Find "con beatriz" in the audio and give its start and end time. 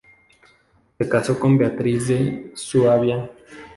1.39-2.07